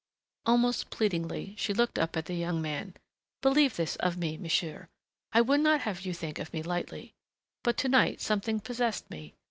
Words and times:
Almost 0.47 0.89
pleadingly 0.89 1.53
she 1.59 1.75
looked 1.75 1.99
up 1.99 2.17
at 2.17 2.25
the 2.25 2.33
young 2.33 2.59
man. 2.59 2.95
"Believe 3.43 3.75
this 3.75 3.97
of 3.97 4.17
me, 4.17 4.35
monsieur. 4.35 4.89
I 5.31 5.41
would 5.41 5.59
not 5.61 5.81
have 5.81 6.07
you 6.07 6.13
think 6.15 6.39
of 6.39 6.51
me 6.53 6.63
lightly. 6.63 7.13
But 7.61 7.77
to 7.77 7.87
night 7.87 8.19
something 8.19 8.61
possessed 8.61 9.11
me. 9.11 9.35